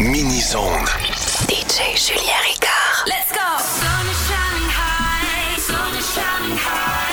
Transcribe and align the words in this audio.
Mini-zone. 0.00 0.86
DJ 1.46 1.94
Julien 1.94 2.40
Ricard. 2.42 3.04
Let's 3.06 3.30
go! 3.32 3.38
Shining 4.26 4.70
high. 4.72 5.60
Shining 5.60 6.56
high. 6.56 7.10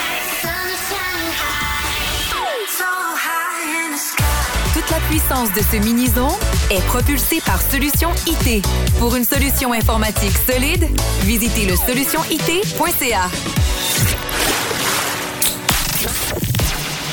Toute 4.73 4.89
la 4.89 4.99
puissance 5.09 5.51
de 5.53 5.61
ce 5.69 5.75
mini-zone 5.83 6.31
est 6.71 6.81
propulsée 6.85 7.41
par 7.45 7.61
Solution 7.61 8.09
IT. 8.25 8.65
Pour 8.99 9.15
une 9.17 9.25
solution 9.25 9.73
informatique 9.73 10.37
solide, 10.49 10.87
visitez 11.23 11.65
le 11.65 11.75
solutionit.ca. 11.75 13.29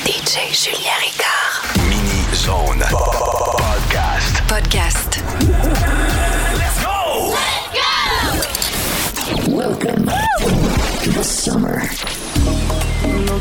DJ 0.05 0.53
Julien 0.53 0.95
Ricard. 1.01 1.63
Mini 1.89 2.23
Zone 2.33 2.85
Podcast. 2.89 4.41
Podcast. 4.47 5.04
summer. 11.45 11.79
No 13.27 13.37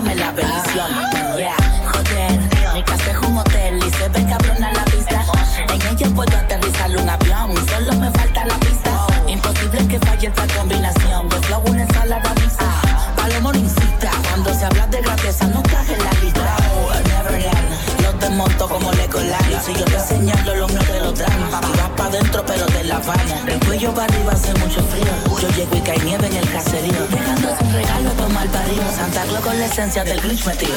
pídame 0.00 0.14
la 0.16 0.32
bendición. 0.32 0.90
Yeah, 1.36 1.56
joder, 1.92 2.74
mi 2.74 2.82
casa 2.82 3.10
es 3.10 3.18
un 3.18 3.38
hotel 3.38 3.78
y 3.78 3.90
se 3.90 4.08
ve 4.08 4.26
cabrón 4.28 4.64
a 4.64 4.72
la 4.72 4.84
vista. 4.84 5.24
En 5.68 5.82
ella 5.82 6.08
puedo 6.14 6.36
aterrizar 6.36 6.90
un 6.90 7.08
avión, 7.08 7.68
solo 7.68 7.92
me 7.94 8.10
falta 8.10 8.44
la 8.46 8.54
pista. 8.58 9.06
Imposible 9.26 9.88
que 9.88 9.98
falle 9.98 10.28
esta 10.28 10.46
combinación 10.56 11.28
de 11.28 11.36
flow, 11.36 11.62
una 11.66 11.82
ensalada 11.82 12.34
mixta. 12.34 12.66
Palomo 13.16 13.52
incita, 13.52 14.10
cuando 14.28 14.54
se 14.54 14.64
habla 14.64 14.86
de 14.86 15.00
grandeza 15.02 15.46
no 15.46 15.62
caje 15.62 15.96
la 15.96 16.12
lista. 16.20 16.56
Oh, 16.74 17.08
Neverland, 17.08 18.02
los 18.02 18.20
desmonto 18.20 18.68
como 18.68 18.92
Legoland. 18.92 19.60
Si 19.64 19.74
yo 19.74 19.84
te 19.84 20.00
señalo, 20.00 20.54
los 20.54 20.70
míos 20.70 20.86
te 20.86 21.00
lo 21.00 21.12
dan. 21.12 21.40
Y 21.40 21.78
vas 21.78 21.90
pa' 21.96 22.08
dentro, 22.08 22.44
pero 22.46 22.66
de 22.66 22.84
la 22.84 22.96
Habana. 22.96 23.42
Del 23.44 23.60
cuello 23.60 23.94
para 23.94 24.12
arriba 24.12 24.32
hace 24.32 24.52
mucho 24.54 24.82
frío. 24.82 25.38
Yo 25.40 25.48
llego 25.50 25.76
y 25.76 25.80
cae 25.80 25.98
nieve 26.00 26.26
en 26.26 26.36
el 26.36 26.50
caserío. 26.50 26.69
Dejando 28.70 28.78
sin 28.78 28.78
regalo 28.78 28.78
tomar 28.78 28.78
parido. 28.78 28.92
Santa 28.92 29.22
Claus 29.24 29.44
con 29.44 29.58
la 29.58 29.66
esencia 29.66 30.04
del 30.04 30.20
glitch 30.20 30.46
metido. 30.46 30.74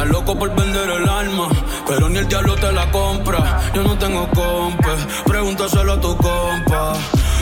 Estás 0.00 0.12
loco 0.12 0.38
por 0.38 0.54
vender 0.54 0.88
el 0.88 1.08
alma, 1.08 1.48
pero 1.86 2.08
ni 2.08 2.18
el 2.18 2.28
diablo 2.28 2.54
te 2.54 2.72
la 2.72 2.90
compra. 2.90 3.60
Yo 3.74 3.82
no 3.82 3.98
tengo 3.98 4.28
compa, 4.30 4.96
pregúntaselo 5.26 5.92
a 5.92 6.00
tu 6.00 6.16
compa. 6.16 6.94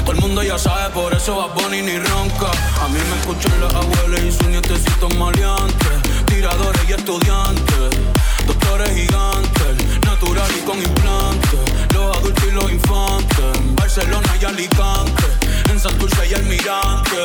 Todo 0.05 0.13
el 0.13 0.21
mundo 0.21 0.43
ya 0.43 0.59
sabe, 0.59 0.93
por 0.93 1.13
eso 1.15 1.37
va 1.37 1.47
Bonnie 1.55 1.83
ni 1.83 1.99
ronca. 1.99 2.51
A 2.83 2.89
mí 2.89 2.99
me 3.11 3.17
escuchan 3.21 3.61
las 3.61 3.75
abuelas 3.75 4.23
y 4.23 4.33
sus 4.33 4.49
nietecitos 4.49 5.15
maleantes. 5.17 6.25
Tiradores 6.27 6.83
y 6.89 6.93
estudiantes, 6.93 7.91
doctores 8.47 8.91
gigantes, 8.91 10.01
natural 10.05 10.51
y 10.57 10.65
con 10.65 10.79
implantes. 10.79 11.61
Los 11.95 12.17
adultos 12.17 12.45
y 12.45 12.51
los 12.53 12.73
infantes, 12.73 13.58
Barcelona 13.99 14.29
y 14.41 14.45
Alicante. 14.45 15.25
En 15.71 15.81
Santurce 15.81 16.29
y 16.31 16.35
Almirante, 16.35 17.17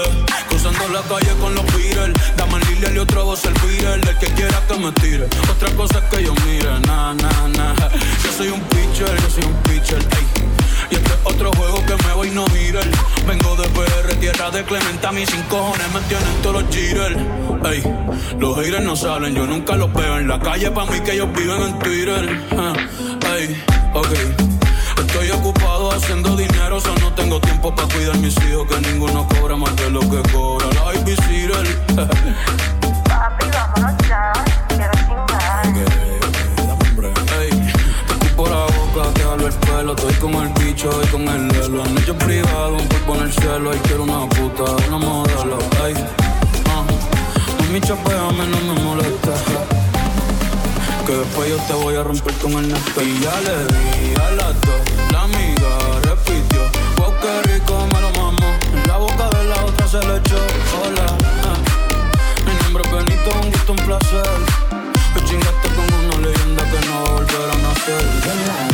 cruzando 0.50 0.88
la 0.90 1.02
calle 1.02 1.32
con 1.40 1.54
los 1.54 1.66
Beatles. 1.76 2.18
Dame 2.36 2.60
Lilial 2.66 2.96
y 2.96 2.98
otro 2.98 3.26
voz 3.26 3.46
el 3.46 3.54
Beatle. 3.54 4.10
El 4.10 4.18
que 4.18 4.26
quiera 4.34 4.60
que 4.68 4.78
me 4.80 4.92
tire, 4.94 5.28
otra 5.52 5.70
cosa 5.76 6.02
que 6.10 6.24
yo 6.24 6.34
mire. 6.48 6.80
Na, 6.88 7.14
na, 7.14 7.48
na. 7.50 7.76
Yo 8.24 8.32
soy 8.36 8.48
un 8.48 8.60
pitcher, 8.62 9.16
yo 9.22 9.30
soy 9.30 9.44
un 9.44 9.54
pitcher, 9.62 10.00
ey. 10.00 10.28
Y 10.90 10.96
este 10.96 11.10
es 11.10 11.20
otro 11.24 11.52
juego 11.52 11.86
que 11.86 11.96
me 12.08 12.14
voy 12.14 12.32
no 12.32 12.48
girar. 12.48 12.88
Vengo 13.28 13.56
de 13.56 13.68
PR, 13.70 14.16
tierra 14.16 14.50
de 14.50 14.64
Clementa, 14.64 15.12
mis 15.12 15.30
cinco 15.30 15.58
cojones 15.58 15.94
me 15.94 16.00
tienen 16.02 16.42
todos 16.42 16.64
los 16.64 16.76
jitters. 16.76 17.18
Ey, 17.66 17.84
los 18.40 18.58
haters 18.58 18.84
no 18.84 18.96
salen, 18.96 19.36
yo 19.36 19.46
nunca 19.46 19.76
los 19.76 19.94
veo 19.94 20.18
en 20.18 20.28
la 20.28 20.40
calle, 20.40 20.72
pa' 20.72 20.86
mí 20.88 21.00
que 21.02 21.14
ellos 21.14 21.30
viven 21.36 21.62
en 21.62 21.80
Twitter. 21.80 22.42
Ah, 22.58 22.74
Ey, 23.38 23.64
ok. 23.94 24.10
Estoy 24.98 25.30
ocupado 25.32 25.63
haciendo 25.96 26.36
dinero, 26.36 26.80
solo 26.80 27.00
no 27.00 27.14
tengo 27.14 27.40
tiempo 27.40 27.74
para 27.74 27.88
cuidar 27.88 28.18
mis 28.18 28.36
hijos, 28.46 28.68
que 28.68 28.80
ninguno 28.82 29.28
cobra 29.28 29.56
más 29.56 29.76
de 29.76 29.90
lo 29.90 30.00
que 30.02 30.22
cobra 30.32 30.68
la 30.74 30.82
babysitter. 30.84 31.86
Papi, 33.06 33.46
vámonos 33.54 33.98
ya. 34.08 34.34
Quiero 34.70 34.92
chingar. 35.08 35.68
Ey, 37.40 37.50
te 38.08 38.26
escupo 38.26 38.50
la 38.50 38.66
boca, 38.66 39.14
te 39.14 39.22
jalo 39.22 39.48
el 39.48 39.54
pelo, 39.54 39.96
estoy 39.96 40.14
con 40.16 40.34
el 40.36 40.50
bicho 40.64 40.90
y 41.04 41.08
con 41.08 41.28
el 41.28 41.48
lelo. 41.50 41.84
Anillo 41.84 42.18
privado, 42.18 42.74
un 42.74 42.88
cuerpo 42.88 43.16
en 43.16 43.22
el 43.24 43.34
cielo, 43.34 43.76
y 43.76 43.78
quiero 43.80 44.04
una 44.04 44.30
puta, 44.30 44.64
una 44.88 44.98
modelo. 44.98 45.60
Ey, 45.86 45.94
ah, 46.70 46.84
mami, 47.60 47.82
chapeame, 47.82 48.48
no 48.48 48.74
me 48.74 48.82
molesta. 48.82 49.73
Que 51.06 51.12
después 51.12 51.50
yo 51.50 51.58
te 51.68 51.74
voy 51.74 51.96
a 51.96 52.04
romper 52.04 52.34
con 52.36 52.54
el 52.54 52.70
nepe. 52.70 53.04
Y 53.04 53.20
ya 53.20 53.36
le 53.42 53.66
di 53.66 54.16
a 54.16 54.32
las 54.32 54.54
dos, 54.62 55.12
la 55.12 55.24
amiga 55.24 56.00
repitió. 56.02 56.62
Wow, 56.96 57.14
qué 57.22 57.52
rico 57.52 57.86
me 57.94 58.00
lo 58.00 58.10
mamo. 58.12 58.48
En 58.74 58.88
la 58.88 58.98
boca 58.98 59.30
de 59.38 59.44
la 59.50 59.66
otra 59.66 59.86
se 59.86 60.00
le 60.00 60.18
echó. 60.18 60.38
Hola, 60.82 61.18
ah. 61.44 61.58
Mi 62.46 62.54
nombre 62.64 62.84
es 62.84 62.92
Benito, 62.92 63.32
un 63.42 63.52
gusto, 63.52 63.72
un 63.74 63.80
placer. 63.80 64.26
Me 65.14 65.24
chingaste 65.26 65.68
con 65.76 65.94
una 65.94 66.18
leyenda 66.26 66.64
que 66.72 66.88
no 66.88 67.04
va 67.04 67.10
a 67.10 67.14
volver 67.16 67.50
a 67.52 67.58
nacer. 67.58 68.73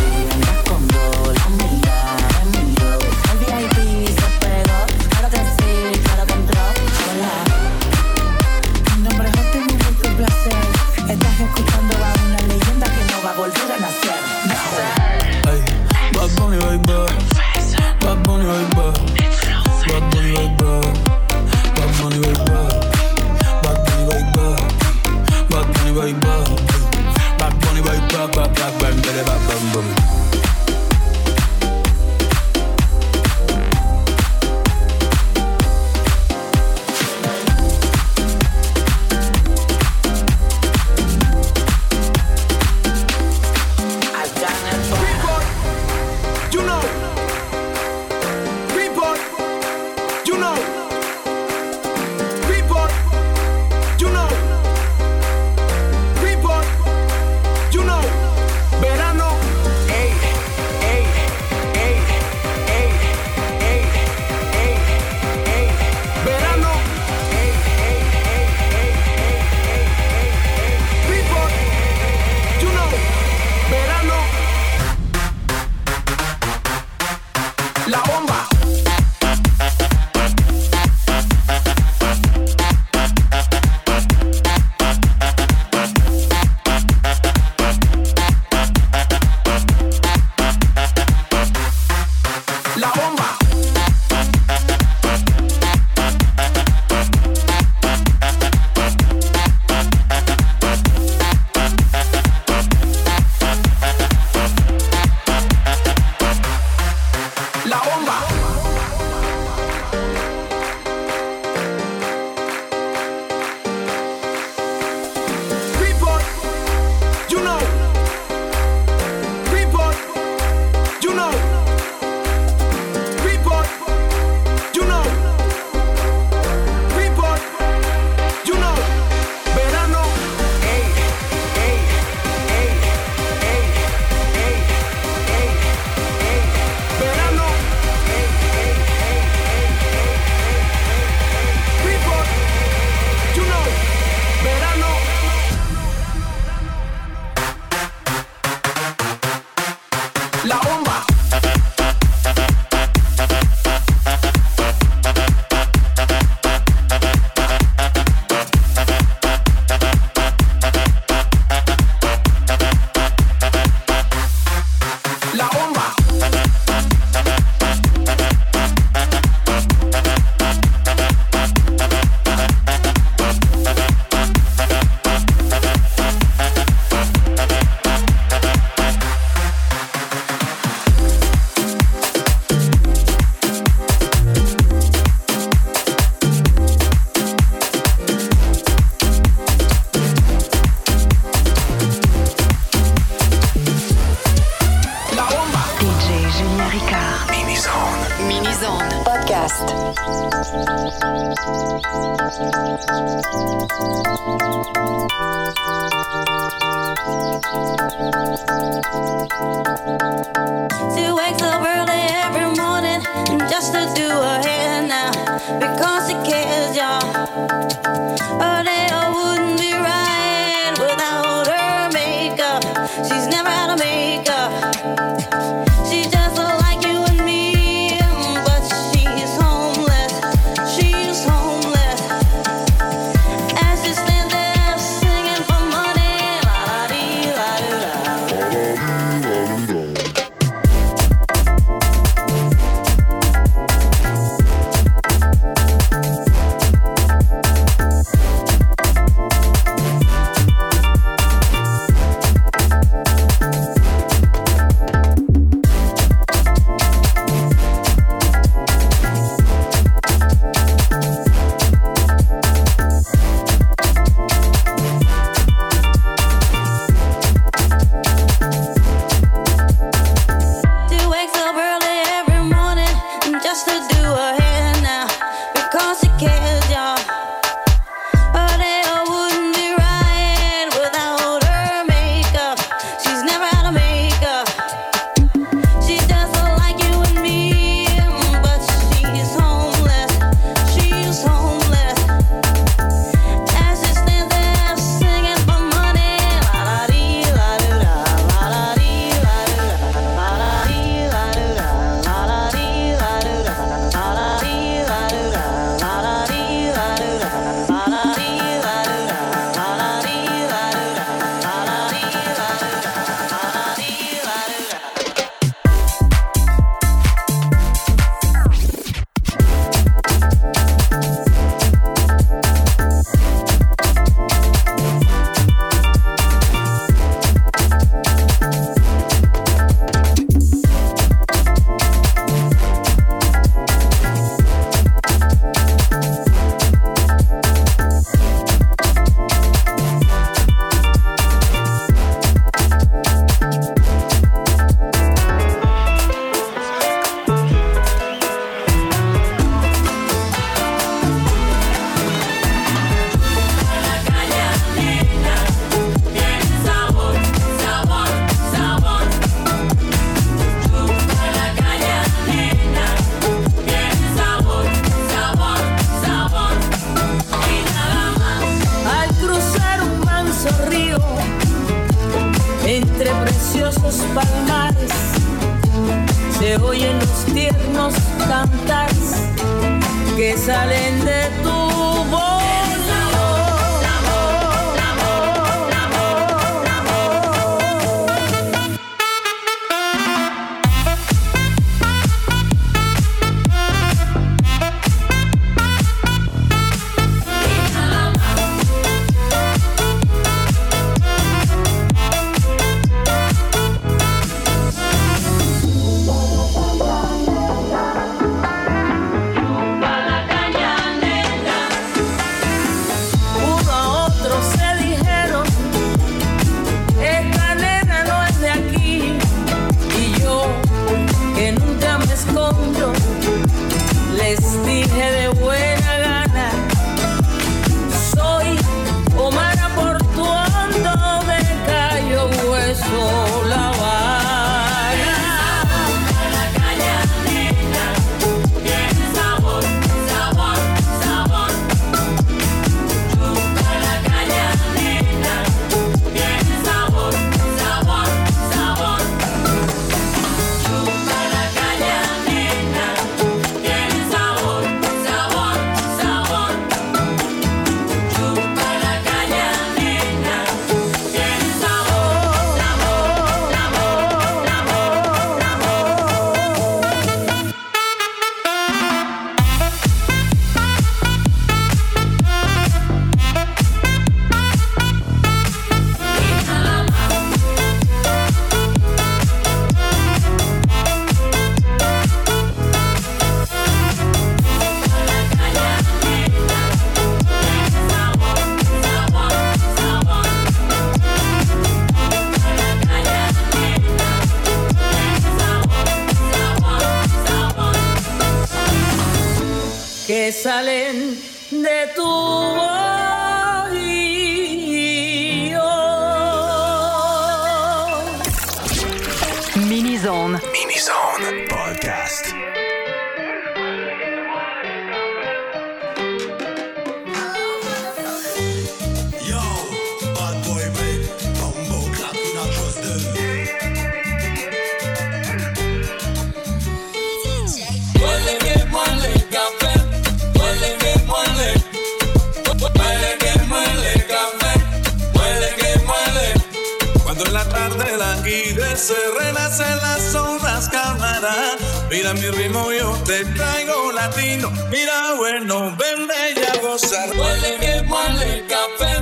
Mira, 544.72 545.16
bueno, 545.18 545.76
ven 545.78 546.08
ya 546.36 546.62
gozar. 546.62 547.10
Huele 547.10 547.58
que 547.60 547.82
muele 547.84 548.46
café, 548.48 549.02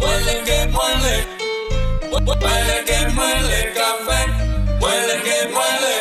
huele 0.00 0.42
que 0.44 0.66
muele, 0.68 1.26
huele 2.10 2.84
que 2.84 3.08
muele 3.14 3.72
café, 3.72 4.20
huele 4.80 5.22
que 5.22 5.48
muele. 5.48 5.94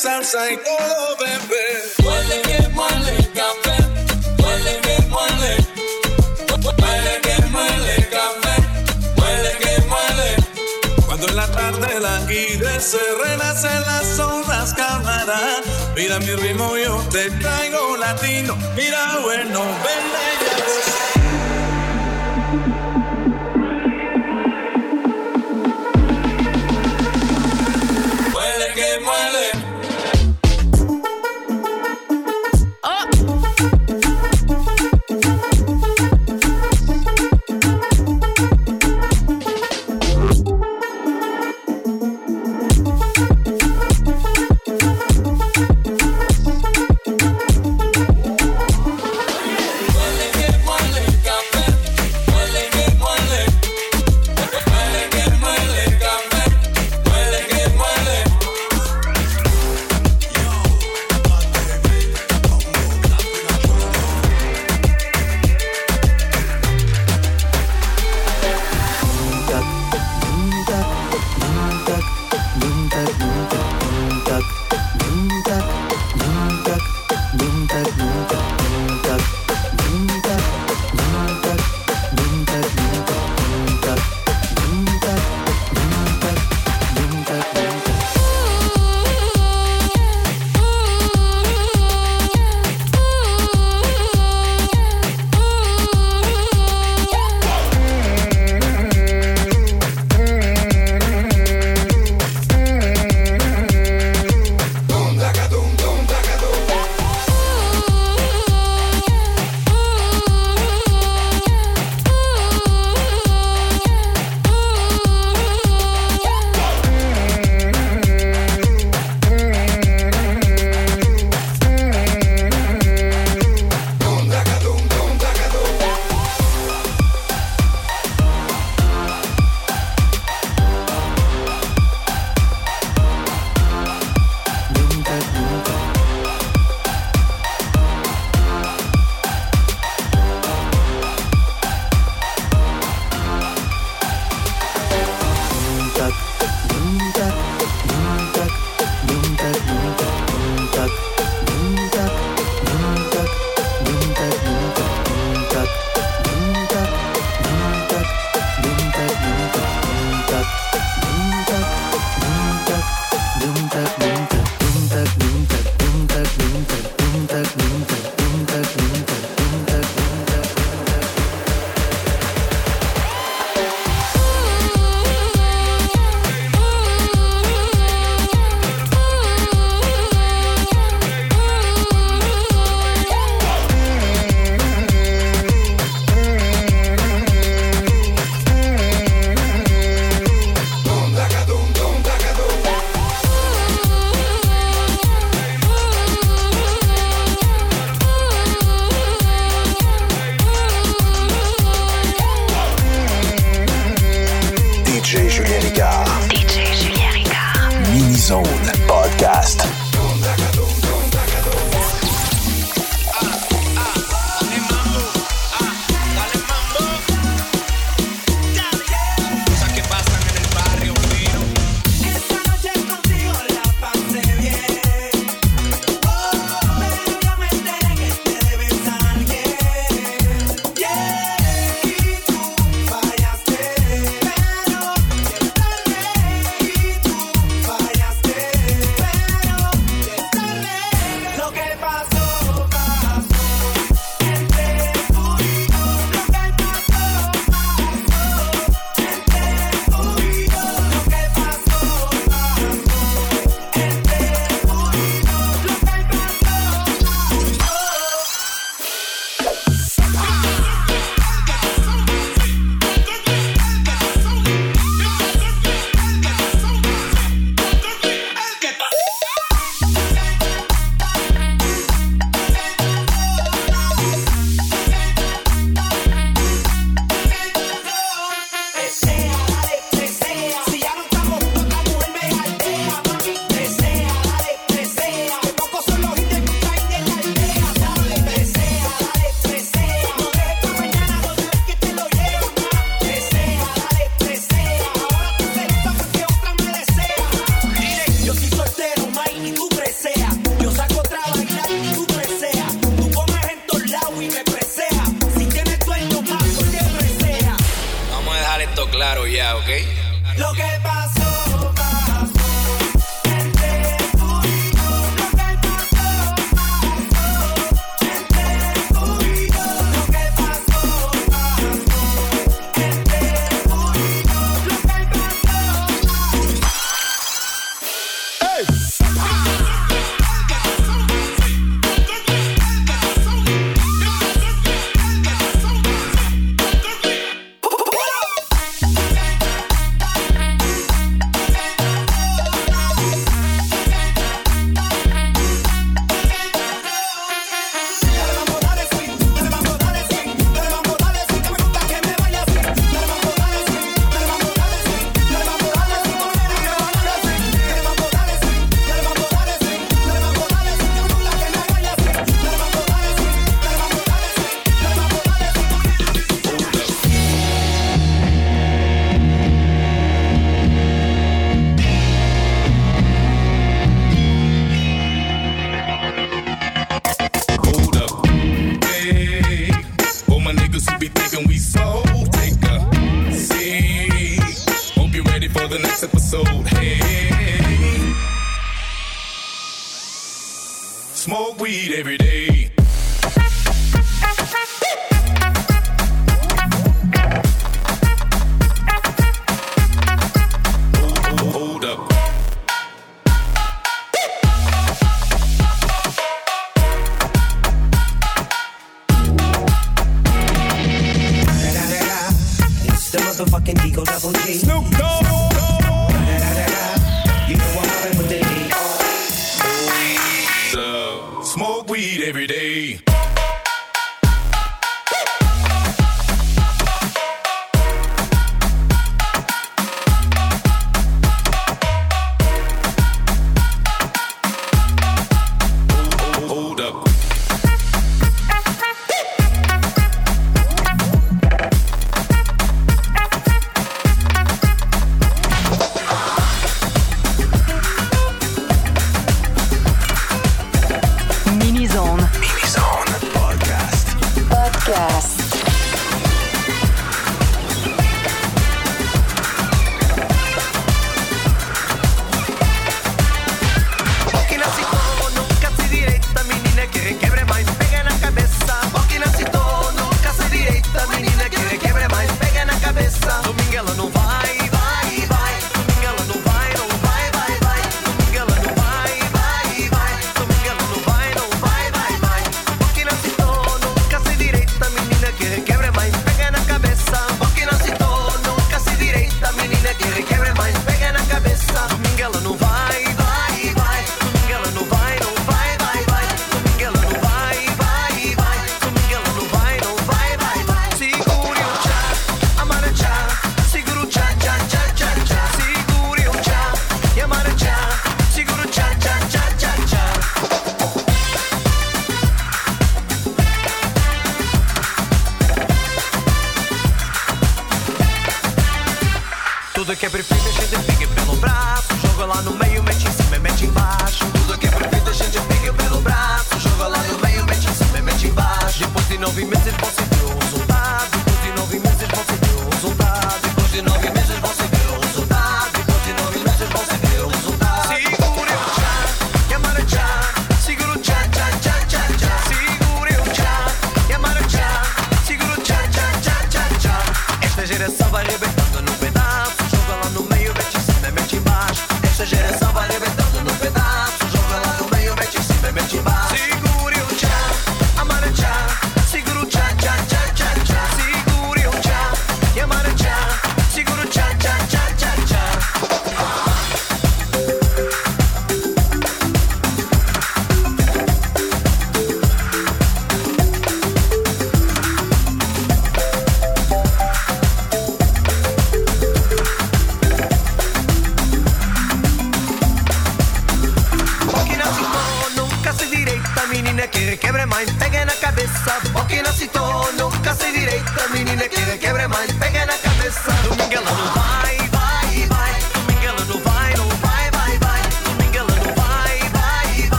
Salsa 0.00 0.50
y 0.50 0.56
todo, 0.56 1.16
bebé. 1.18 1.66
Huele 2.02 2.40
que 2.42 2.68
muele 2.68 3.16
café, 3.34 3.76
huele 4.42 4.80
que 4.80 5.02
muele, 5.08 5.56
huele 6.80 7.20
que 7.20 7.46
muele 7.48 8.08
café, 8.08 8.56
huele 9.18 9.52
que 9.58 9.82
muele. 9.88 10.36
Cuando 11.04 11.28
en 11.28 11.36
la 11.36 11.46
tarde 11.48 12.00
la 12.00 12.18
guide 12.24 12.80
se 12.80 12.98
renacen 13.22 13.80
las 13.82 14.18
ondas 14.18 14.72
cámara. 14.72 15.38
Mira 15.94 16.18
mi 16.18 16.34
ritmo, 16.34 16.78
yo 16.78 16.96
te 17.12 17.30
traigo 17.32 17.98
latino. 17.98 18.56
Mira, 18.74 19.18
bueno, 19.22 19.60
ven 19.84 20.04
ya 20.40 20.64
gozar. 20.64 21.10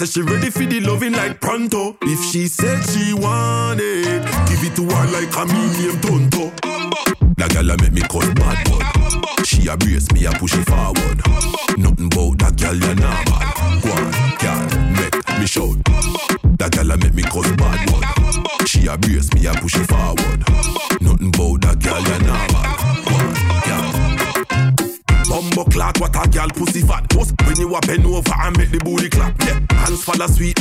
Said 0.00 0.08
she 0.08 0.22
ready 0.22 0.48
for 0.48 0.59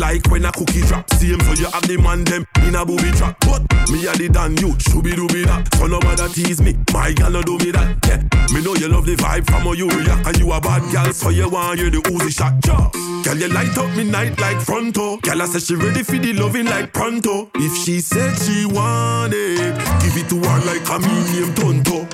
Like 0.10 0.26
when 0.32 0.44
a 0.44 0.52
cookie 0.52 0.82
drop, 0.82 1.08
same 1.12 1.40
so 1.42 1.54
you 1.54 1.70
have 1.70 1.86
the 1.86 1.96
man 2.02 2.24
them 2.24 2.44
in 2.66 2.74
a 2.74 2.84
booby 2.84 3.14
trap. 3.14 3.38
But 3.46 3.62
me 3.94 4.10
a 4.10 4.12
the 4.18 4.26
damn 4.26 4.58
you, 4.58 4.74
should 4.82 5.06
be 5.06 5.14
do 5.14 5.30
me 5.30 5.46
that. 5.46 5.70
So 5.78 5.86
nobody 5.86 6.26
tease 6.34 6.60
me, 6.66 6.74
my 6.92 7.14
gal 7.14 7.30
no 7.30 7.44
do 7.46 7.62
me 7.62 7.70
that. 7.70 7.94
Yeah, 8.10 8.18
me 8.50 8.66
know 8.66 8.74
you 8.74 8.90
love 8.90 9.06
the 9.06 9.14
vibe 9.14 9.46
from 9.46 9.70
how 9.70 9.74
you 9.78 9.86
react, 9.86 10.26
and 10.26 10.40
you 10.42 10.50
a 10.52 10.60
bad 10.60 10.82
gal, 10.92 11.14
so 11.14 11.30
you 11.30 11.48
want 11.48 11.78
you 11.78 11.92
the 11.94 12.02
Uzi 12.10 12.34
shot. 12.34 12.58
Yeah. 12.66 12.90
Girl, 13.22 13.38
you 13.38 13.54
light 13.54 13.78
up 13.78 13.86
midnight 13.94 14.34
like 14.42 14.58
fronto. 14.58 15.22
Girl, 15.22 15.44
I 15.44 15.46
said 15.46 15.62
she 15.62 15.76
ready 15.76 16.02
for 16.02 16.18
the 16.18 16.34
loving 16.34 16.66
like 16.66 16.92
pronto. 16.92 17.52
If 17.62 17.78
she 17.78 18.02
said 18.02 18.34
she 18.34 18.66
want 18.66 19.38
it, 19.38 19.78
give 20.02 20.18
it 20.18 20.26
to 20.34 20.42
her 20.42 20.60
like 20.66 20.90
a 20.90 20.98
medium 21.06 21.54
tonto. 21.54 22.10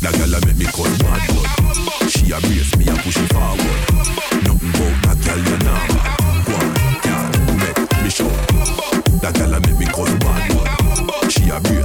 That 0.00 0.16
girl 0.16 0.32
a 0.32 0.40
make 0.48 0.56
me 0.56 0.64
call 0.72 0.88
mad 1.04 1.20
blood. 1.28 2.08
She 2.08 2.32
embrace 2.32 2.72
me 2.80 2.88
and 2.88 2.96
push 3.04 3.20
it 3.20 3.28
forward. 3.28 3.80
Nothing 4.40 4.72
about 4.72 4.96
that 5.04 5.20
girl 5.20 5.36
you 5.36 5.58
know. 5.68 5.89
That 9.20 9.34
girl 9.34 9.54
a 9.54 9.60
make 9.60 9.78
me 9.78 9.86
cross 9.86 10.14
back. 10.14 11.30
She 11.30 11.50
a 11.50 11.60
beautiful. 11.60 11.79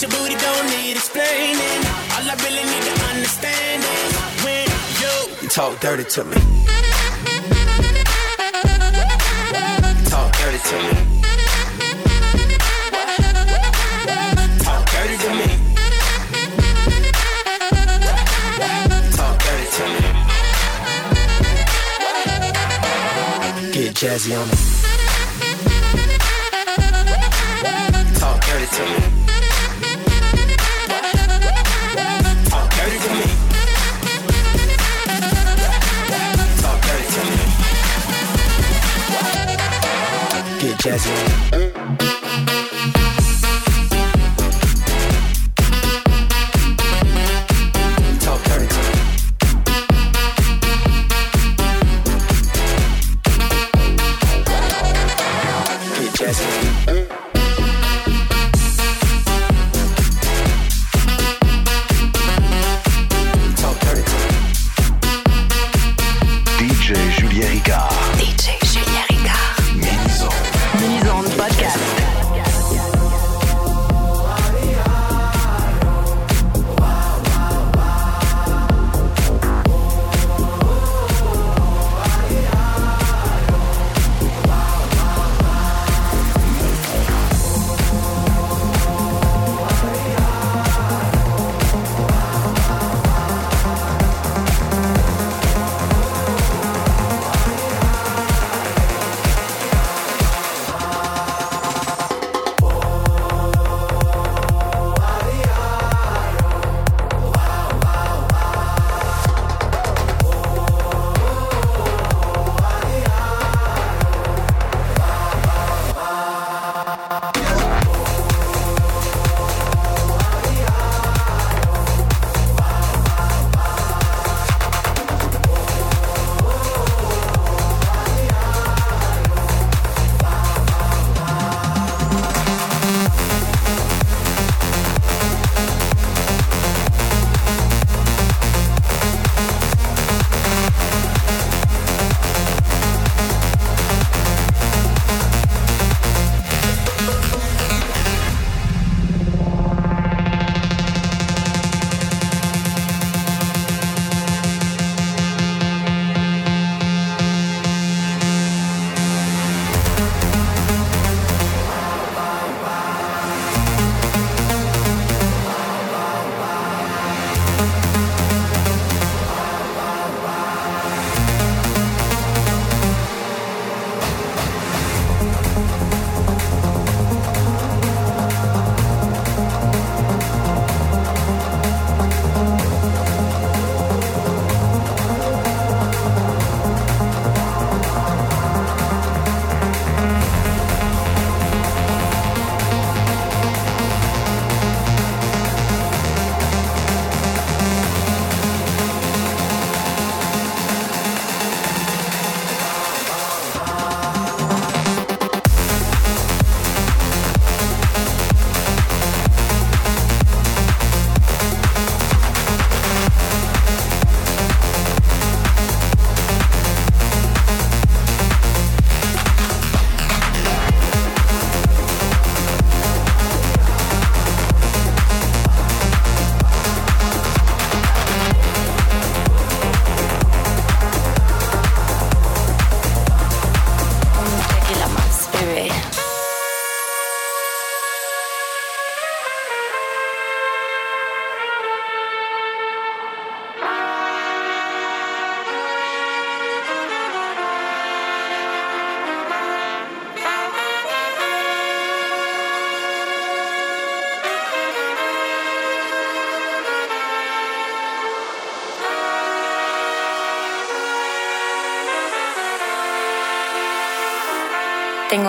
Your 0.00 0.08
booty 0.12 0.34
don't 0.34 0.66
need 0.70 0.96
explaining. 0.96 1.84
All 2.16 2.24
I 2.24 2.34
really 2.42 2.64
need 2.64 2.84
to 2.84 3.04
understand 3.12 3.84
is 3.84 4.16
when 4.42 4.66
you, 4.98 5.12
you 5.42 5.48
talk 5.50 5.78
dirty 5.78 6.04
to 6.04 6.24
me. 6.24 6.36
Talk 10.08 10.32
dirty 10.38 10.58
to 10.70 10.76
me. 10.80 10.92
Talk 14.64 14.88
dirty 14.88 15.16
to 15.18 15.30
me. 15.36 15.48
Talk 19.12 19.38
dirty 19.44 19.66
to 19.76 19.84
me. 19.84 20.00
Get 23.70 23.94
jazzy 23.94 24.32
on 24.40 24.48
me. 24.48 24.89
rising. 41.06 41.29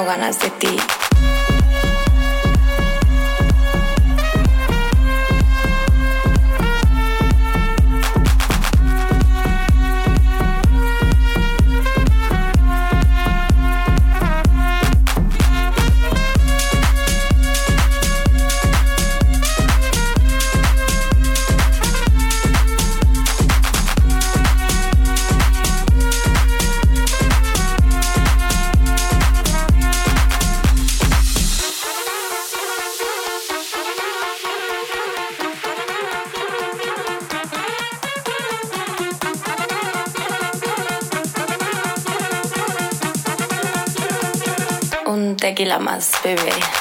tengo 0.01 0.05
ganas 0.05 0.39
de 0.39 0.49
ti. 0.51 1.10
I'm 45.71 45.85
my 45.85 45.99
spirit. 45.99 46.80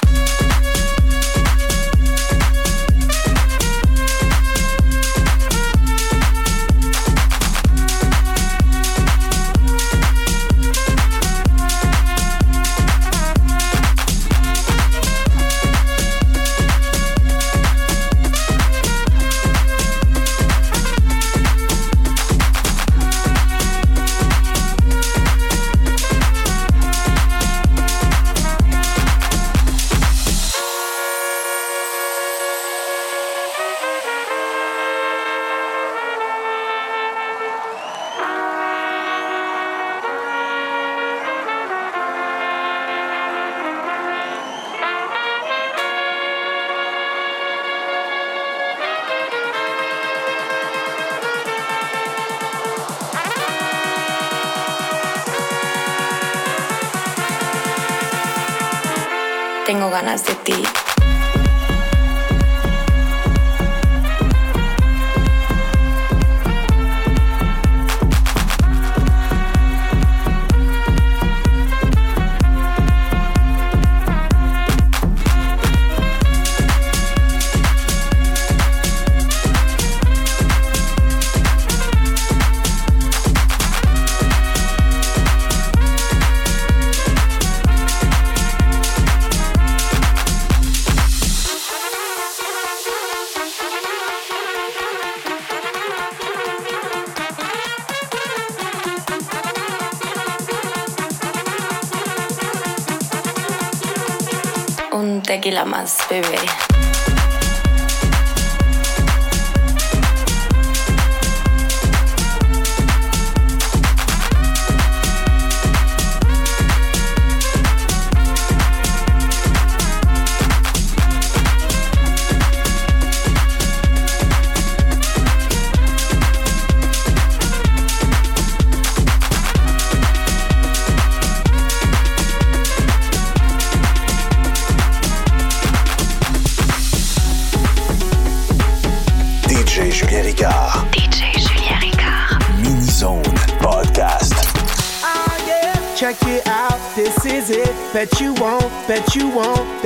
my 105.71 105.85
spirit. 105.85 106.70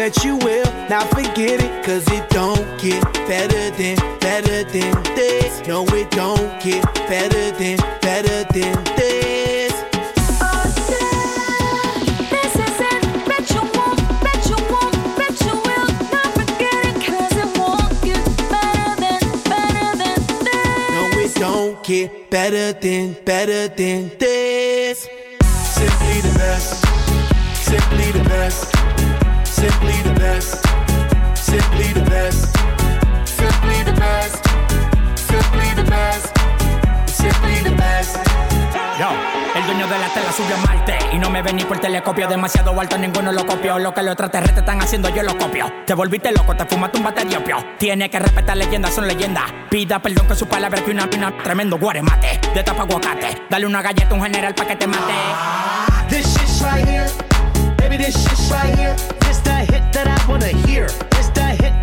Bet 0.04 0.22
you 0.22 0.36
will. 0.36 0.70
Now 0.90 1.06
forget 1.06 1.62
it, 1.62 1.82
cause 1.82 2.06
it 2.12 2.28
don't 2.28 2.66
get 2.78 3.02
better 3.26 3.70
than, 3.70 3.96
better 4.20 4.62
than 4.64 4.92
this. 5.14 5.66
No, 5.66 5.86
it 6.00 6.10
don't 6.10 6.62
get 6.62 6.84
better 7.08 7.50
than, 7.52 7.78
better 8.02 8.44
than 8.52 8.84
this. 8.96 9.72
This 12.34 12.54
is 12.66 12.80
it. 12.92 13.02
Bet 13.26 13.50
you 13.50 13.62
won't, 13.78 14.04
de 39.82 39.98
la 39.98 40.08
tela 40.08 40.32
subió 40.32 40.54
a 40.54 40.58
Marte. 40.58 40.96
Y 41.12 41.18
no 41.18 41.30
me 41.30 41.42
ven 41.42 41.56
ni 41.56 41.64
por 41.64 41.78
telescopio 41.78 42.28
Demasiado 42.28 42.78
alto, 42.80 42.96
ninguno 42.96 43.32
lo 43.32 43.44
copió. 43.44 43.78
Lo 43.78 43.92
que 43.92 44.02
los 44.02 44.12
extraterrestres 44.12 44.60
están 44.60 44.80
haciendo, 44.80 45.08
yo 45.08 45.22
lo 45.22 45.36
copio. 45.36 45.70
Te 45.84 45.94
volviste 45.94 46.30
loco, 46.32 46.54
te 46.54 46.64
fumaste 46.64 46.98
un 46.98 47.04
bate 47.04 47.24
de 47.24 47.36
opio. 47.36 47.56
Tiene 47.78 48.08
que 48.08 48.18
respetar 48.18 48.56
leyendas, 48.56 48.94
son 48.94 49.08
leyendas. 49.08 49.44
Pida 49.68 49.98
perdón 50.00 50.28
que 50.28 50.34
su 50.36 50.46
palabra 50.46 50.80
que 50.82 50.90
una 50.92 51.10
pina. 51.10 51.32
Tremendo 51.42 51.76
guaremate, 51.76 52.40
de 52.54 52.62
tapa 52.62 52.82
aguacate. 52.82 53.42
Dale 53.50 53.66
una 53.66 53.82
galleta 53.82 54.10
a 54.10 54.14
un 54.14 54.22
general 54.22 54.54
pa' 54.54 54.66
que 54.66 54.76
te 54.76 54.86
mate. 54.86 55.12
This 56.08 56.26
shit's 56.34 56.62
right 56.62 56.86
here. 56.86 57.06
Baby, 57.76 57.96
this 57.96 58.14
shit's 58.14 58.50
right 58.50 58.78
here. 58.78 58.94
This 59.20 59.38
hit 59.68 59.92
that 59.92 60.06
I 60.06 60.30
wanna 60.30 60.48
hear. 60.66 61.13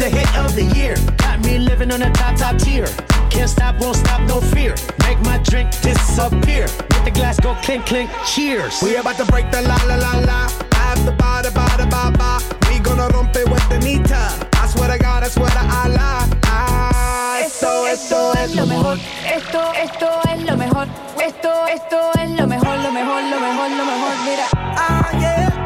This 0.02 0.12
the 0.12 0.18
hit, 0.18 0.38
of 0.40 0.56
the 0.56 0.66
year. 0.80 0.96
Got 1.18 1.46
me 1.46 1.60
living 1.60 1.92
on 1.92 2.02
a 2.02 2.10
top, 2.12 2.36
top 2.36 2.58
tier. 2.58 2.88
Can't 3.30 3.48
stop, 3.48 3.80
won't 3.80 3.96
stop, 3.96 4.20
no 4.22 4.42
fear. 4.42 4.74
Make 5.06 5.20
my 5.22 5.38
drink 5.44 5.70
disappear. 5.82 6.66
Let 6.90 7.06
the 7.06 7.12
glass 7.14 7.40
go 7.40 7.54
clink, 7.62 7.86
clink. 7.86 8.10
Cheers. 8.26 8.82
We 8.82 8.96
about 8.96 9.18
to 9.18 9.26
break 9.26 9.52
the 9.52 9.62
la 9.62 9.78
la 9.86 9.98
la 9.98 10.14
la. 10.26 10.50
After 10.74 11.12
ba 11.12 11.44
da 11.44 11.52
ba 11.52 11.68
da 11.78 11.86
ba 11.86 12.10
ba. 12.18 12.40
We 12.68 12.80
gonna 12.80 13.10
rompe 13.10 13.46
with 13.46 13.70
the 13.70 13.78
nita. 13.78 14.24
I 14.54 14.68
swear 14.74 14.90
to 14.90 14.98
God, 14.98 15.22
I 15.22 15.28
swear 15.28 15.52
to 15.52 15.60
Allah. 15.60 16.28
Ah, 16.46 17.40
esto, 17.46 17.86
esto 17.86 18.34
es 18.40 18.56
lo 18.56 18.66
mejor. 18.66 18.98
Esto, 19.24 19.62
esto 19.86 20.10
es 20.34 20.42
lo 20.50 20.58
mejor. 20.58 20.88
Esto, 21.22 21.52
esto 21.68 22.12
es 22.18 22.30
lo 22.32 22.48
mejor, 22.48 22.76
lo 22.80 22.92
mejor, 22.92 23.22
lo 23.22 23.40
mejor, 23.40 23.70
lo 23.70 23.86
mejor. 23.86 24.14
Mira. 24.26 24.48
Ah, 24.54 25.12
yeah. 25.20 25.41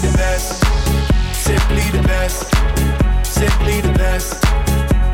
The 0.00 0.16
best, 0.16 0.64
simply 1.36 1.82
the 1.92 2.02
best, 2.02 2.48
simply 3.22 3.82
the 3.82 3.92
best, 3.92 4.32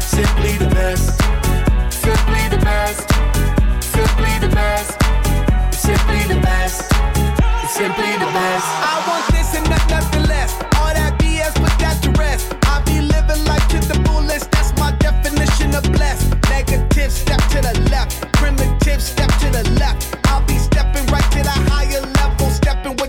simply 0.00 0.52
the 0.58 0.68
best, 0.70 1.18
simply 1.92 2.48
the 2.48 2.58
best, 2.62 3.10
simply 3.82 4.38
the 4.38 4.48
best, 4.54 4.92
simply 5.74 6.22
the 6.32 6.40
best, 6.40 6.86
simply 7.68 8.12
the 8.14 8.30
best. 8.30 8.66
I 8.86 9.04
want 9.08 9.26
this 9.34 9.56
and 9.56 9.68
not 9.68 9.90
nothing 9.90 10.22
less. 10.28 10.54
All 10.78 10.94
that 10.94 11.18
BS, 11.18 11.54
put 11.56 11.76
that 11.80 12.00
to 12.04 12.10
rest. 12.12 12.54
I 12.62 12.80
be 12.82 13.00
living 13.00 13.44
life 13.44 13.66
to 13.70 13.80
the 13.80 14.00
fullest. 14.06 14.52
That's 14.52 14.72
my 14.78 14.92
definition 14.98 15.74
of 15.74 15.82
blessed. 15.90 16.32
Negative, 16.48 17.10
step 17.10 17.40
to 17.50 17.60
the 17.60 17.88
left. 17.90 18.20
Primitive, 18.34 19.02
step 19.02 19.30
to 19.40 19.50
the 19.50 19.68
left. 19.80 20.25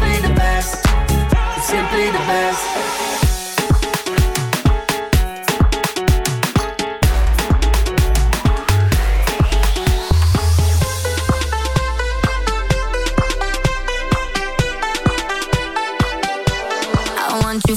simply 0.00 0.28
the 0.28 0.34
best, 0.34 0.86
simply 1.62 2.06
the 2.06 2.18
best. 2.26 2.66
I 17.18 17.40
want 17.42 17.62
you 17.68 17.76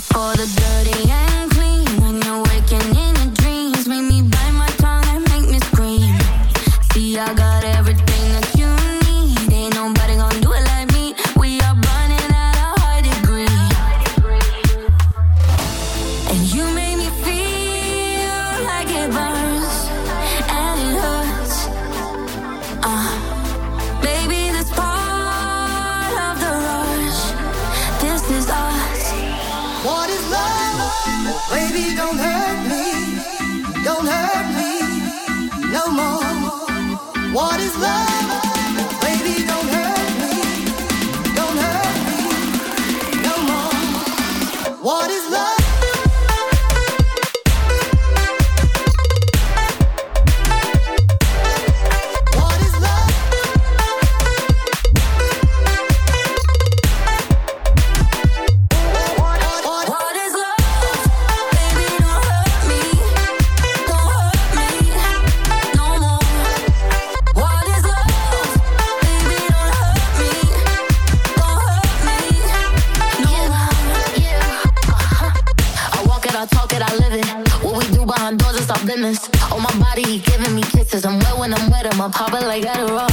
business. 79.03 79.29
On 79.51 79.57
oh, 79.57 79.59
my 79.59 79.79
body, 79.79 80.03
he 80.03 80.19
giving 80.19 80.55
me 80.55 80.61
kisses. 80.61 81.05
I'm 81.05 81.19
wet 81.19 81.37
when 81.37 81.53
I'm 81.53 81.69
wet, 81.69 81.93
I'm 81.93 82.01
a 82.01 82.09
popper 82.09 82.41
like 82.45 82.63
Adderall. 82.63 83.12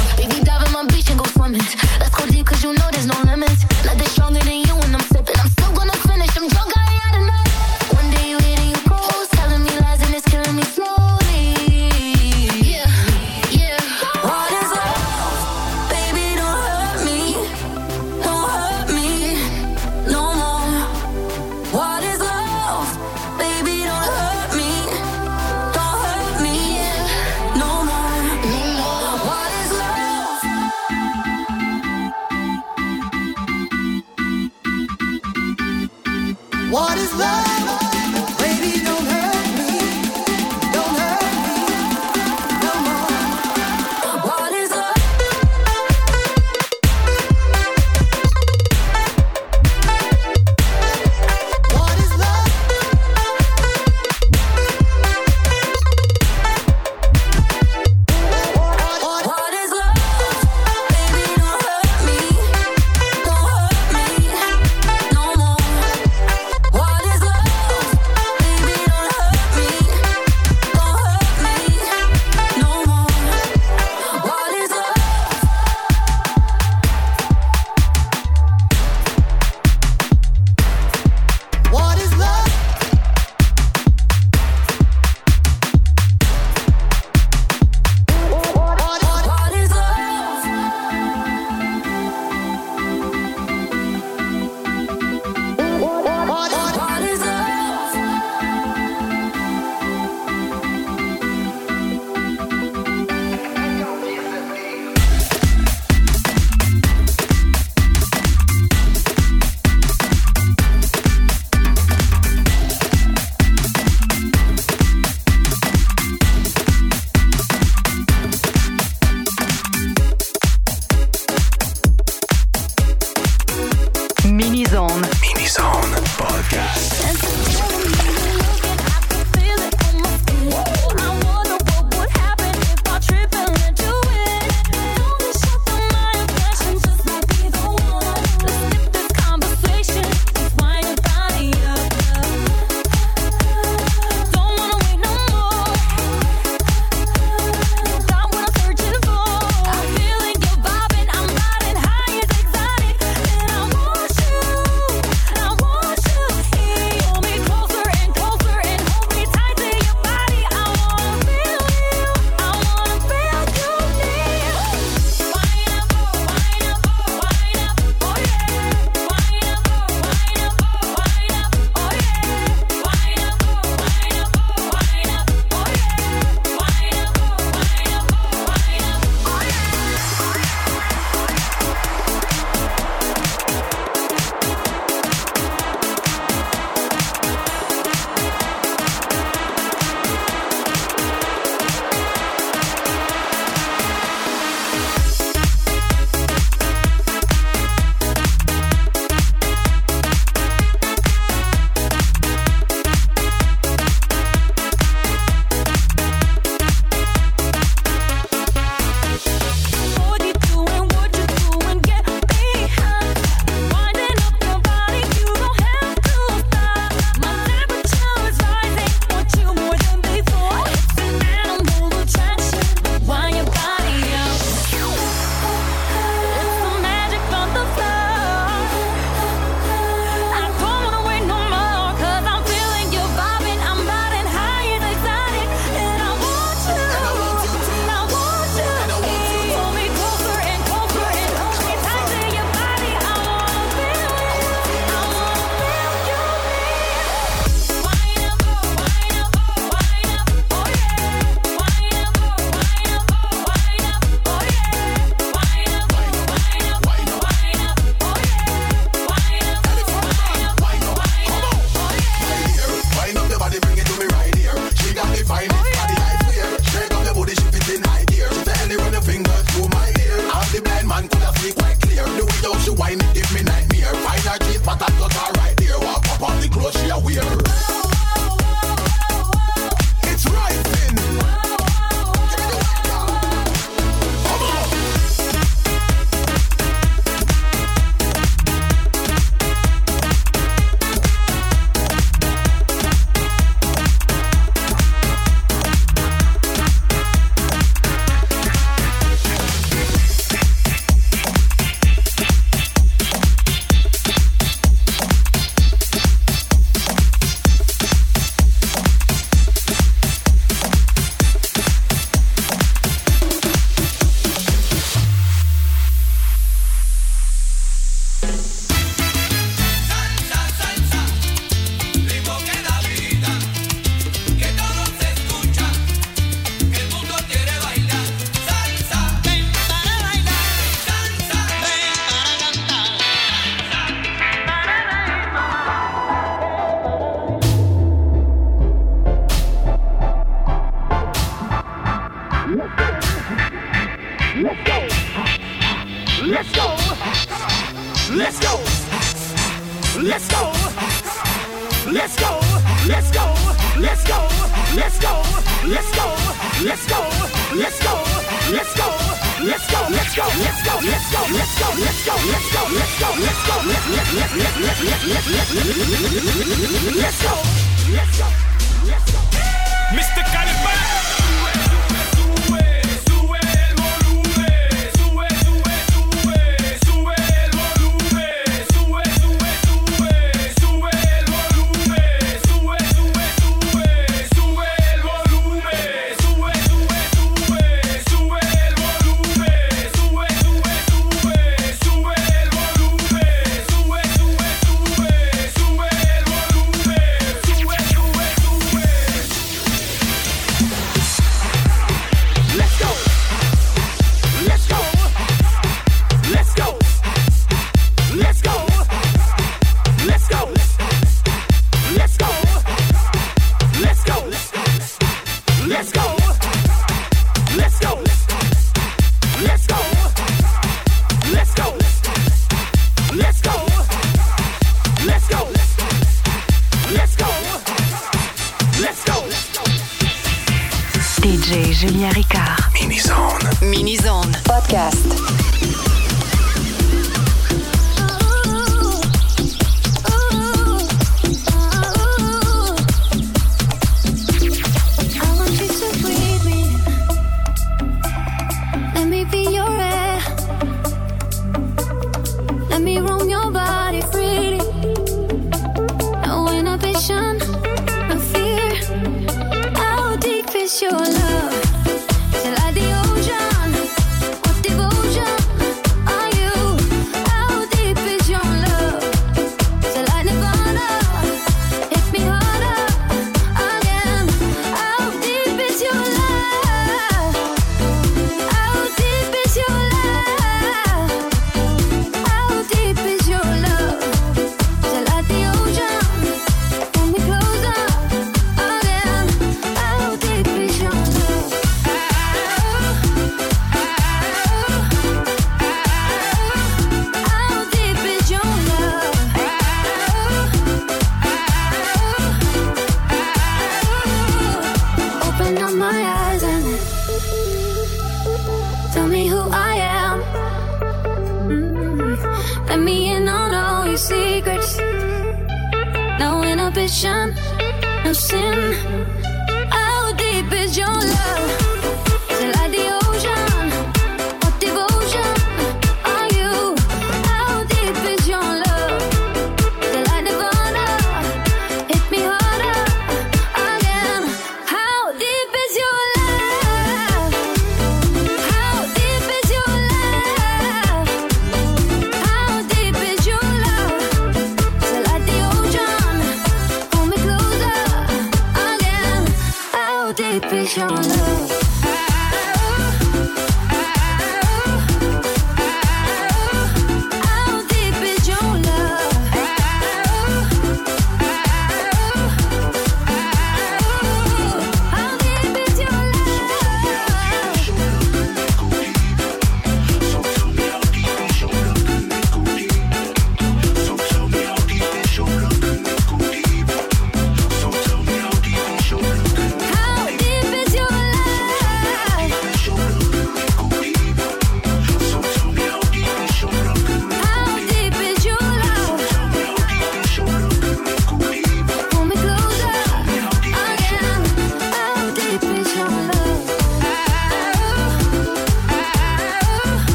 Deep 550.13 550.53
is 550.53 550.77
your 550.77 550.89
love? 550.89 551.70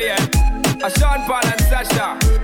yeah. 0.00 0.84
A 0.84 0.90
Sean 0.90 1.24
Paul 1.26 1.46
and 1.46 1.60
Sasha. 1.62 2.37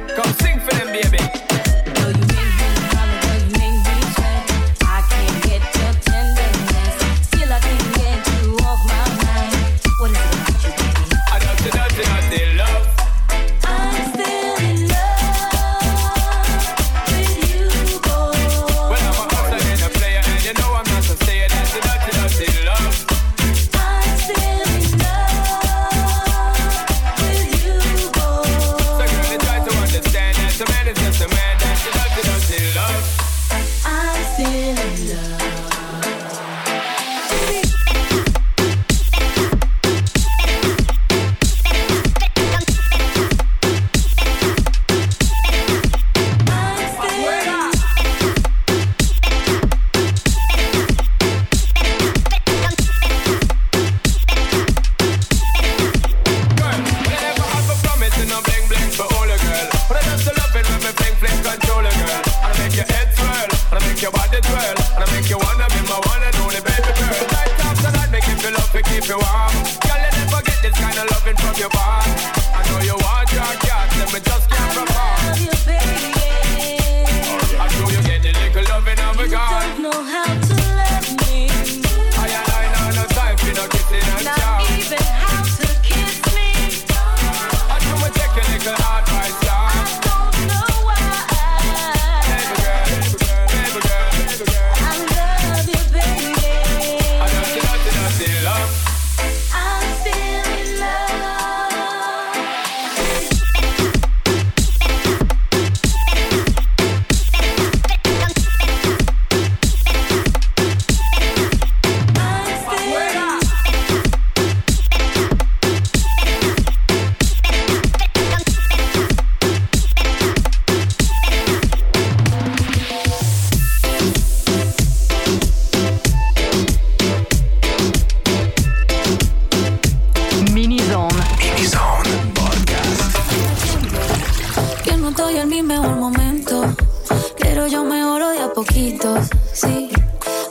pero 137.64 137.76
yo 137.76 137.84
mejoro 137.84 138.28
de 138.28 138.40
a 138.40 138.52
poquitos, 138.52 139.26
sí. 139.54 139.88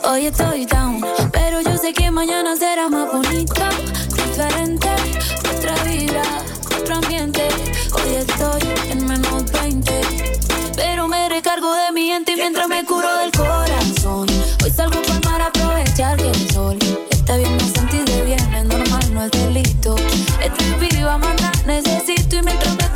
Hoy 0.02 0.26
estoy 0.26 0.66
down, 0.66 1.00
pero 1.30 1.60
yo 1.60 1.76
sé 1.76 1.92
que 1.92 2.10
mañana 2.10 2.56
será 2.56 2.88
más 2.88 3.12
bonito, 3.12 3.62
diferente. 4.08 4.88
Otra 5.56 5.74
vida, 5.84 6.22
otro 6.76 6.96
ambiente. 6.96 7.46
Hoy 7.92 8.14
estoy 8.16 8.62
en 8.90 9.06
menos 9.06 9.44
20, 9.52 10.00
pero 10.74 11.06
me 11.06 11.28
recargo 11.28 11.72
de 11.72 11.92
mi 11.92 12.08
gente 12.08 12.34
mientras 12.34 12.66
me 12.66 12.84
curo 12.84 13.18
del 13.18 13.30
corazón. 13.30 14.26
Hoy 14.64 14.70
salgo 14.70 15.00
para 15.22 15.46
aprovechar 15.46 16.16
que 16.16 16.30
el 16.30 16.50
sol 16.50 16.78
está 17.10 17.36
bien, 17.36 17.54
me 17.56 17.72
sentí 17.72 17.98
de 17.98 18.22
bien, 18.24 18.54
es 18.54 18.64
normal, 18.64 19.14
no 19.14 19.22
es 19.22 19.30
delito. 19.30 19.94
Estoy 20.42 20.88
viva, 20.88 21.16
más 21.18 21.36
necesito 21.64 22.36
y 22.36 22.42
mientras 22.42 22.76
me 22.76 22.93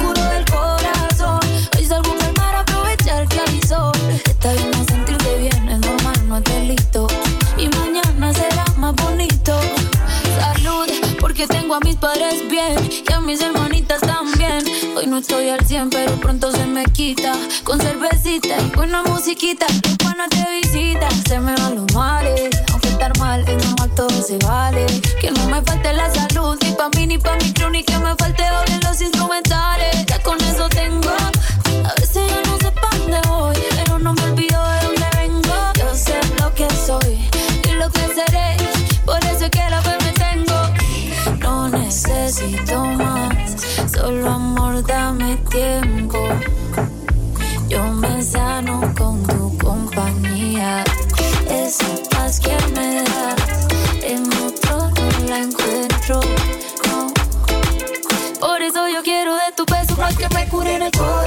a 11.78 11.84
mis 11.84 11.96
padres 11.96 12.48
bien 12.48 12.76
y 13.08 13.12
a 13.12 13.20
mis 13.20 13.40
hermanitas 13.40 14.00
también. 14.00 14.64
Hoy 14.96 15.06
no 15.06 15.18
estoy 15.18 15.48
al 15.48 15.64
100, 15.64 15.90
pero 15.90 16.12
pronto 16.16 16.50
se 16.50 16.66
me 16.66 16.84
quita. 16.84 17.32
Con 17.64 17.80
cervecita 17.80 18.56
y 18.60 18.76
buena 18.76 19.02
musiquita. 19.04 19.66
Pana 20.02 20.26
te 20.28 20.44
visita. 20.60 21.08
Se 21.28 21.38
me 21.38 21.54
van 21.54 21.76
los 21.76 21.92
males. 21.94 22.50
Aunque 22.72 22.88
estar 22.88 23.16
mal 23.18 23.44
es 23.46 23.64
normal, 23.64 23.90
todo 23.94 24.22
se 24.22 24.38
vale. 24.38 24.86
Que 25.20 25.30
no 25.30 25.46
me 25.46 25.62
falte 25.62 25.92
la 25.92 26.12
salud, 26.12 26.58
ni 26.62 26.72
pa' 26.72 26.88
mí, 26.96 27.06
ni 27.06 27.18
pa' 27.18 27.36
mi 27.36 27.52
crew, 27.52 27.70
ni 27.70 27.84
que 27.84 27.96
me 27.98 28.14
falte 28.16 28.42
odio 28.42 28.74
en 28.74 28.80
los 28.80 29.00
instrumentales. 29.00 30.06
Tiempo. 45.48 46.28
Yo 47.68 47.82
me 47.92 48.22
sano 48.22 48.80
con 48.96 49.22
tu 49.26 49.56
compañía. 49.58 50.84
Esa 51.48 51.86
paz 52.10 52.40
que 52.40 52.56
me 52.74 53.02
das, 53.02 53.66
en 54.02 54.26
otro 54.44 54.90
no 54.90 55.28
la 55.28 55.38
encuentro. 55.38 56.20
No. 56.86 57.12
Por 58.40 58.62
eso 58.62 58.88
yo 58.88 59.02
quiero 59.02 59.34
de 59.34 59.52
tu 59.56 59.64
beso 59.64 59.96
para 59.96 60.14
que 60.14 60.28
me 60.34 60.48
cure 60.48 60.76
el 60.76 60.90
corazón. 60.92 61.17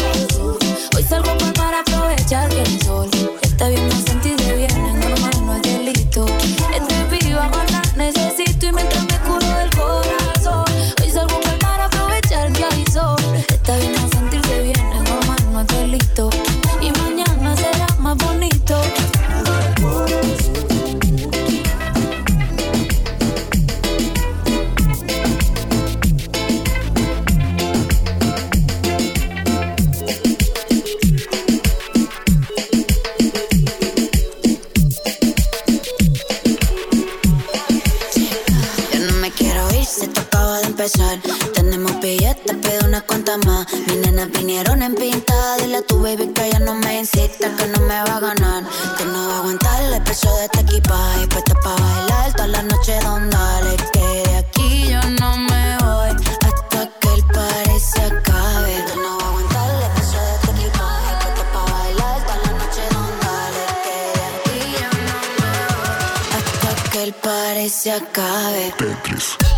Nenas 44.22 44.40
vinieron 44.40 44.82
en 44.82 44.96
pintada. 44.96 45.58
Dile 45.58 45.78
a 45.78 45.82
tu 45.82 46.02
baby 46.02 46.28
que 46.34 46.46
ella 46.48 46.60
no 46.60 46.76
me 46.76 47.00
insista, 47.00 47.50
que 47.58 47.68
no 47.68 47.80
me 47.82 48.02
va 48.04 48.18
a 48.18 48.20
ganar. 48.20 48.64
Que 48.98 49.06
no 49.06 49.28
va 49.28 49.36
a 49.36 49.40
aguantar 49.40 49.82
el 49.82 50.02
peso 50.04 50.34
de 50.38 50.46
este 50.46 50.60
equipaje. 50.62 51.28
Puesta 51.28 51.54
pa' 51.56 51.76
bailar 51.76 52.34
toda 52.34 52.48
la 52.48 52.62
noche 52.64 53.00
donde 53.04 53.36
dale. 53.36 53.76
Que 53.94 54.30
de 54.30 54.38
aquí 54.38 54.88
yo 54.90 55.02
no 55.20 55.38
me 55.38 55.78
voy 55.78 56.10
hasta 56.46 56.90
que 57.00 57.14
el 57.14 57.24
party 57.26 57.80
se 57.80 58.02
acabe. 58.02 58.86
Que 58.88 58.96
no 58.96 59.18
va 59.18 59.26
a 59.26 59.30
aguantar 59.30 59.70
el 59.72 59.92
peso 59.96 60.18
de 60.26 60.34
este 60.36 60.52
equipaje. 60.52 61.12
Puesta 61.22 61.44
pa' 61.54 61.72
bailar 61.72 62.18
toda 62.26 62.38
la 62.46 62.52
noche 62.62 62.82
donde 62.94 63.26
dale. 63.26 63.64
Que 63.84 63.96
de 64.18 64.24
aquí 64.32 64.58
yo 64.82 64.90
no 65.08 65.18
me 65.42 65.54
voy 65.74 66.30
hasta 66.38 66.90
que 66.92 67.04
el 67.04 67.14
party 67.14 67.70
se 67.70 67.92
acabe. 67.92 68.74
Hasta 68.78 69.51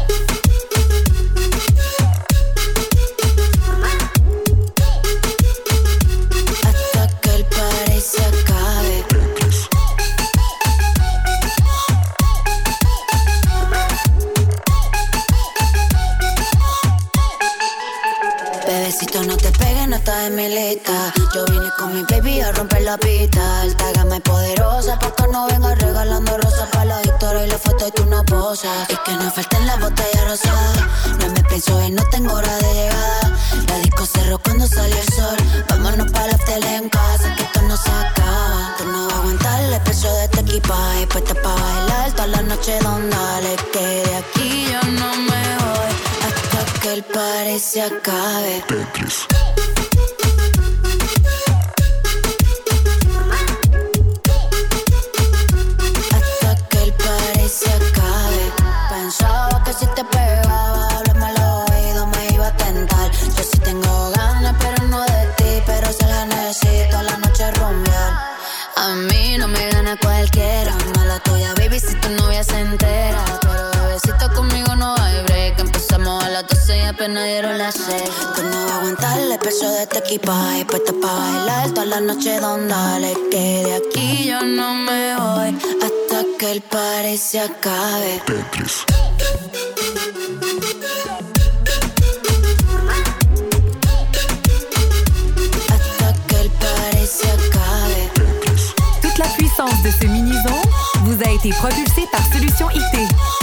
Yo 20.35 21.45
vine 21.45 21.69
con 21.77 21.93
mi 21.93 22.01
baby 22.09 22.41
a 22.41 22.51
romper 22.53 22.81
la 22.81 22.97
pista. 22.97 23.61
Alta 23.61 23.91
gama 23.93 24.17
y 24.17 24.19
poderosa, 24.21 24.97
porque 24.97 25.27
no 25.31 25.45
venga 25.45 25.75
regalando 25.75 26.37
rosas 26.37 26.69
para 26.71 26.85
la 26.85 27.01
historia 27.03 27.45
y 27.45 27.49
la 27.49 27.57
foto 27.59 27.87
y 27.87 27.91
tú 27.91 28.05
no 28.07 28.25
posas. 28.25 28.89
Y 28.89 28.95
que 29.05 29.11
no 29.11 29.29
falten 29.29 29.67
las 29.67 29.79
botellas 29.79 30.27
rosadas. 30.27 30.87
No 31.19 31.29
me 31.29 31.43
pienso 31.43 31.79
y 31.83 31.91
no 31.91 32.03
tengo 32.09 32.33
hora 32.33 32.55
de 32.57 32.73
llegada. 32.73 33.37
La 33.67 33.77
disco 33.77 34.05
cerró 34.07 34.39
cuando 34.39 34.65
salió 34.65 34.97
el 34.97 35.13
sol. 35.13 35.37
Vámonos 35.69 36.11
para 36.11 36.27
la 36.27 36.37
tele 36.39 36.77
en 36.77 36.89
casa, 36.89 37.35
que 37.35 37.43
esto 37.43 37.61
no 37.61 37.77
se 37.77 37.91
acaba. 37.91 38.75
Tú 38.79 38.85
no 38.85 39.05
vas 39.05 39.13
a 39.13 39.17
aguantar 39.19 39.63
el 39.63 39.81
peso 39.81 40.11
de 40.15 40.23
este 40.23 40.39
equipaje. 40.39 41.07
Puesta 41.07 41.35
pa' 41.35 41.53
bailar 41.53 42.11
toda 42.13 42.27
la 42.27 42.41
noche 42.41 42.79
donde 42.81 43.15
dale. 43.15 43.55
Que 43.71 43.85
de 44.09 44.15
aquí 44.15 44.65
yo 44.71 44.81
no 44.93 45.15
me 45.15 45.57
voy 45.63 45.93
hasta 46.25 46.79
que 46.79 46.93
el 46.93 47.03
party 47.03 47.59
se 47.59 47.83
acabe. 47.83 48.63
Hasta 48.67 49.82
este 80.13 80.15
equipaje. 80.15 80.65
Puesta 80.65 80.93
pa' 81.01 81.13
bailar 81.13 81.69
toda 81.69 81.85
la 81.85 81.99
noche 81.99 82.39
donde 82.39 82.67
dale. 82.67 83.13
Que 83.31 83.63
de 83.65 83.75
aquí 83.75 84.25
yo 84.25 84.41
no 84.41 84.73
me 84.75 85.15
voy 85.15 85.57
hasta 85.81 86.25
que 86.37 86.51
el 86.51 86.61
party 86.61 87.17
se 87.17 87.39
acabe. 87.39 88.21
Hasta 95.69 96.13
que 96.27 96.41
el 96.41 96.49
party 96.49 97.05
se 97.07 97.27
acabe. 97.31 98.11
Toute 99.01 99.17
la 99.17 99.27
puissance 99.37 99.81
de 99.83 99.91
ce 99.91 100.05
mini-zone 100.05 100.69
vous 101.05 101.17
a 101.25 101.31
été 101.31 101.49
propulsée 101.49 102.07
par 102.11 102.21
Solution 102.31 102.69
IT. 102.71 103.42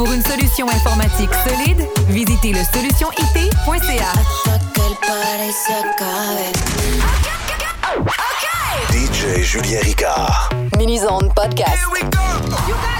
Pour 0.00 0.10
une 0.14 0.22
solution 0.22 0.66
informatique 0.66 1.28
solide, 1.46 1.86
visitez 2.08 2.54
le 2.54 2.60
solutionit.ca. 2.64 4.12
DJ 8.90 9.42
Julien 9.42 9.80
Ricard. 9.82 10.48
Mini's 10.78 11.02
Podcast. 11.34 11.76
Here 11.76 11.90
we 11.92 12.00
go. 12.08 12.18
You 12.66 12.99